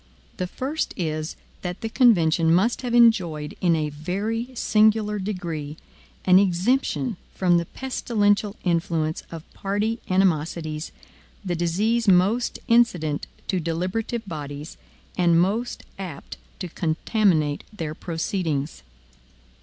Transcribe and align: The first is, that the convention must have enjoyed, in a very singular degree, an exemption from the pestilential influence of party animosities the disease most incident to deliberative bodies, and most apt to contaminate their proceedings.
The 0.37 0.47
first 0.47 0.95
is, 0.97 1.35
that 1.61 1.81
the 1.81 1.87
convention 1.87 2.51
must 2.51 2.81
have 2.81 2.95
enjoyed, 2.95 3.55
in 3.61 3.75
a 3.75 3.89
very 3.89 4.49
singular 4.55 5.19
degree, 5.19 5.77
an 6.25 6.39
exemption 6.39 7.17
from 7.35 7.57
the 7.59 7.67
pestilential 7.67 8.55
influence 8.63 9.21
of 9.29 9.43
party 9.53 9.99
animosities 10.09 10.91
the 11.45 11.53
disease 11.55 12.07
most 12.07 12.57
incident 12.67 13.27
to 13.47 13.59
deliberative 13.59 14.25
bodies, 14.27 14.75
and 15.19 15.39
most 15.39 15.83
apt 15.99 16.37
to 16.57 16.67
contaminate 16.67 17.63
their 17.71 17.93
proceedings. 17.93 18.81